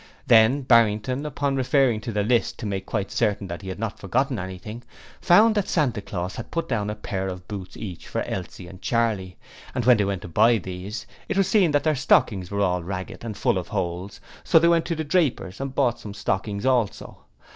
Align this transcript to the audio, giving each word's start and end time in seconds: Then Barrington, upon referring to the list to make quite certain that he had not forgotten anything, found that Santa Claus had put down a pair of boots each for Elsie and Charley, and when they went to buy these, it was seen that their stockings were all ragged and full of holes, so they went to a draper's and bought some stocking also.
Then 0.25 0.63
Barrington, 0.63 1.27
upon 1.27 1.55
referring 1.55 2.01
to 2.01 2.11
the 2.11 2.23
list 2.23 2.57
to 2.57 2.65
make 2.65 2.87
quite 2.87 3.11
certain 3.11 3.45
that 3.49 3.61
he 3.61 3.69
had 3.69 3.77
not 3.77 3.99
forgotten 3.99 4.39
anything, 4.39 4.81
found 5.21 5.53
that 5.53 5.67
Santa 5.67 6.01
Claus 6.01 6.37
had 6.37 6.49
put 6.49 6.67
down 6.67 6.89
a 6.89 6.95
pair 6.95 7.27
of 7.27 7.47
boots 7.47 7.77
each 7.77 8.07
for 8.07 8.23
Elsie 8.23 8.67
and 8.67 8.81
Charley, 8.81 9.37
and 9.75 9.85
when 9.85 9.97
they 9.97 10.03
went 10.05 10.23
to 10.23 10.27
buy 10.27 10.57
these, 10.57 11.05
it 11.29 11.37
was 11.37 11.47
seen 11.47 11.69
that 11.73 11.83
their 11.83 11.93
stockings 11.93 12.49
were 12.49 12.61
all 12.61 12.81
ragged 12.81 13.23
and 13.23 13.37
full 13.37 13.59
of 13.59 13.67
holes, 13.67 14.19
so 14.43 14.57
they 14.57 14.67
went 14.67 14.85
to 14.85 14.99
a 14.99 15.03
draper's 15.03 15.61
and 15.61 15.75
bought 15.75 15.99
some 15.99 16.15
stocking 16.15 16.65
also. 16.65 17.25